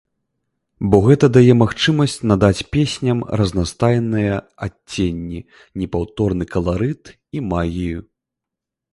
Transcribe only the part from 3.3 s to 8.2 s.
разнастайныя адценні, непаўторны каларыт і магію.